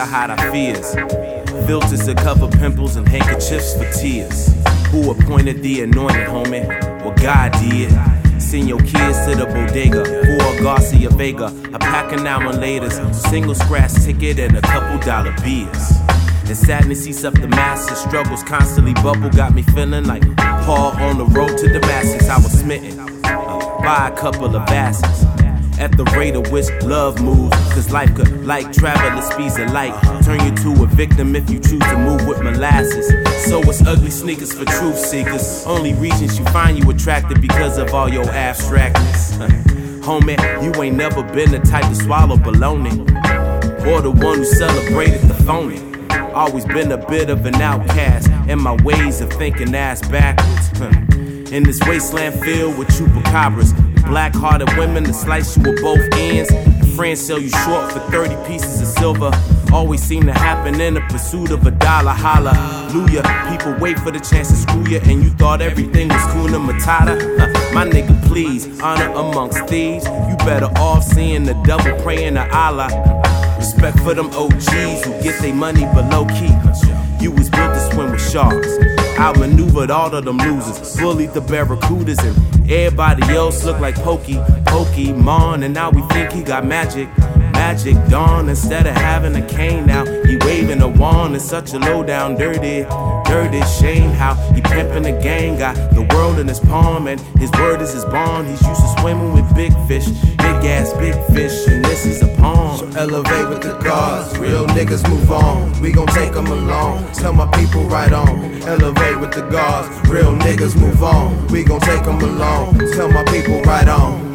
[0.00, 0.94] hide our fears.
[1.66, 4.48] Filters to cover pimples and handkerchiefs for tears.
[4.88, 6.66] Who appointed the anointed, homie?
[7.04, 7.90] Well, God did.
[8.40, 13.14] Send your kids to the bodega for Garcia Vega, a pack of now and laters,
[13.14, 15.90] single scratch ticket, and a couple dollar beers.
[16.46, 21.18] And sadness eats up the masses, struggles constantly bubble, got me feeling like Paul on
[21.18, 22.28] the road to Damascus.
[22.28, 25.43] I was smitten uh, by a couple of asses
[25.78, 27.56] at the rate of which love moves.
[27.72, 31.48] Cause life could, like travel at speeds of light, turn you to a victim if
[31.50, 33.08] you choose to move with molasses.
[33.48, 35.64] So it's ugly sneakers for truth seekers.
[35.66, 39.36] Only reasons you find you attractive because of all your abstractness.
[40.04, 43.00] Homie, you ain't never been the type to swallow baloney.
[43.86, 45.80] Or the one who celebrated the phony.
[46.32, 50.80] Always been a bit of an outcast, and my ways of thinking ass backwards.
[51.52, 53.72] In this wasteland filled with chupacabras,
[54.06, 56.50] black hearted women to slice you with both ends.
[56.94, 59.30] Friends sell you short for 30 pieces of silver.
[59.72, 62.12] Always seem to happen in the pursuit of a dollar.
[62.12, 63.22] Hallelujah.
[63.50, 67.18] People wait for the chance to screw you, and you thought everything was Kuna Matata.
[67.38, 70.04] Huh, my nigga, please, honor amongst thieves.
[70.04, 72.88] You better off seeing the devil praying to Allah.
[73.56, 76.54] Respect for them OGs who get their money below key.
[77.20, 79.03] You was built to swim with sharks.
[79.18, 84.34] Outmaneuvered all of them losers, bullied the barracudas, and everybody else looked like Pokey,
[84.64, 85.64] Pokemon.
[85.64, 87.08] And now we think he got magic,
[87.52, 88.48] magic dawn.
[88.48, 91.36] Instead of having a cane now, he waving a wand.
[91.36, 92.82] It's such a low down, dirty,
[93.24, 95.58] dirty shame how he pimping the gang.
[95.58, 98.48] Got the world in his palm, and his word is his bond.
[98.48, 102.28] He's used to swimming with big fish, big ass, big fish, and this is a
[102.96, 105.80] elevate with the gods, real niggas move on.
[105.80, 107.12] We gon' take them along.
[107.12, 108.62] Tell my people right on.
[108.62, 111.46] Elevate with the gods, real niggas move on.
[111.48, 112.78] We gon' take them along.
[112.92, 114.34] Tell my people right on.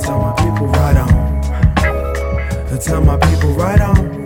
[0.00, 1.10] Tell my people right on.
[2.80, 4.20] Tell my people right on.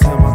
[0.00, 0.27] Tell my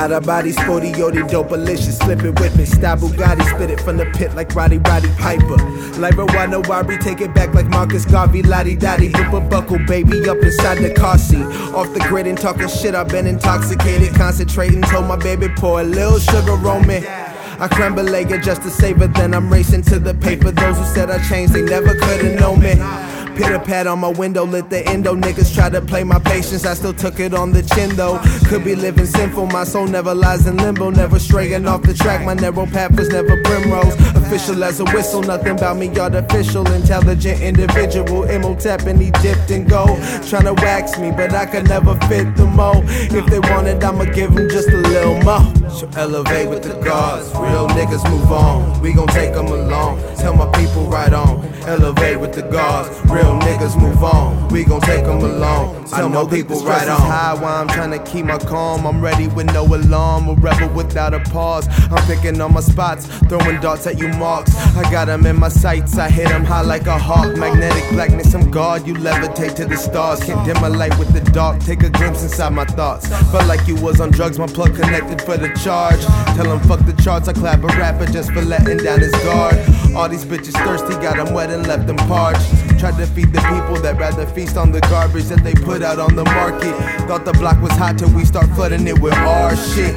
[0.00, 2.64] Out of body, sporty, yodi, dopalicious, slipping with me.
[2.64, 5.58] Style Bugatti, spit it from the pit like Rowdy Roddy Piper.
[6.00, 10.38] Like Rwanda Wari, take it back like Marcus Garvey, Lottie Dottie, Booba Buckle, baby, up
[10.38, 11.44] inside the car seat.
[11.74, 14.80] Off the grid and talking shit, I've been intoxicated, concentrating.
[14.80, 17.06] Told my baby, pour a little sugar on me.
[17.60, 20.50] I crumble it just to save it, then I'm racing to the paper.
[20.50, 22.72] Those who said I changed, they never could've known me.
[23.40, 25.16] Pitter pat on my window, lit the endo.
[25.16, 28.20] Niggas try to play my patience, I still took it on the chin though.
[28.48, 30.90] Could be living sinful, my soul never lies in limbo.
[30.90, 33.94] Never straying off the track, my narrow path was never primrose.
[34.14, 36.70] Official as a whistle, nothing about me artificial.
[36.70, 39.98] Intelligent individual, Imhotep and he dipped in gold.
[40.28, 42.84] Tryna wax me, but I could never fit the mold.
[42.88, 45.70] If they wanted, I'ma give them just a little more.
[45.70, 48.82] So elevate with the gods, real niggas move on.
[48.82, 49.98] We gon' take them along.
[50.16, 51.39] Tell my people right on.
[51.70, 54.48] Elevate with the gods, real niggas move on.
[54.48, 55.84] We gon' take them along.
[55.84, 57.00] Tell my people right on.
[57.00, 58.84] high while I'm trying to keep my calm.
[58.88, 61.68] I'm ready with no alarm, a rebel without a pause.
[61.92, 64.56] I'm picking on my spots, throwing darts at you marks.
[64.76, 67.36] I got them in my sights, I hit them high like a hawk.
[67.36, 68.84] Magnetic blackness, I'm God.
[68.84, 70.24] You levitate to the stars.
[70.24, 71.60] Can't dim my light with the dark.
[71.60, 73.06] Take a glimpse inside my thoughts.
[73.30, 76.00] Felt like you was on drugs, my plug connected for the charge.
[76.34, 79.54] Tell him fuck the charts, I clap a rapper just for letting down his guard.
[79.94, 82.48] All these bitches thirsty, got them wet and left them parched.
[82.78, 85.98] Tried to feed the people that rather feast on the garbage that they put out
[85.98, 86.74] on the market.
[87.06, 89.94] Thought the block was hot till we start flooding it with our shit.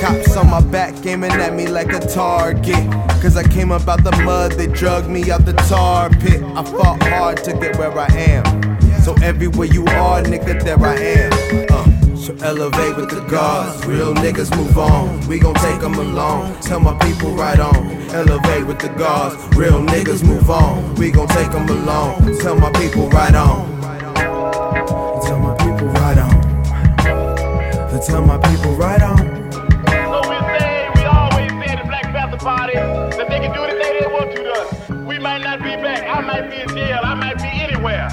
[0.00, 2.84] Cops on my back aiming at me like a target.
[3.22, 6.42] Cause I came up out the mud, they drug me out the tar pit.
[6.42, 8.44] I fought hard to get where I am.
[9.02, 11.66] So everywhere you are, nigga, there I am.
[11.70, 12.01] Uh.
[12.22, 15.26] So elevate with the gods, real niggas move on.
[15.26, 16.54] We gon' take them along.
[16.60, 17.74] Tell my people right on.
[18.14, 20.94] Elevate with the gods, real niggas move on.
[20.94, 22.38] We gon' take them along.
[22.38, 23.66] Tell my people right on.
[25.26, 28.00] Tell my people right on.
[28.06, 29.18] Tell my people right on.
[29.50, 33.98] So we say, we always say the Black Panther Party that they can do anything
[33.98, 34.88] they want to us.
[35.08, 36.06] We might not be back.
[36.06, 37.00] I might be in jail.
[37.02, 38.08] I might be anywhere.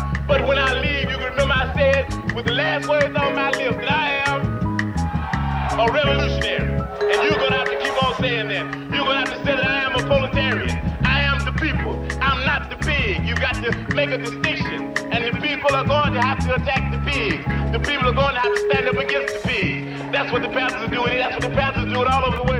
[14.05, 14.93] Make a distinction.
[15.11, 17.43] And the people are going to have to attack the pigs.
[17.73, 20.11] The people are going to have to stand up against the pigs.
[20.13, 21.17] That's what the Panthers are doing.
[21.17, 22.58] That's what the Panthers are doing all over the world.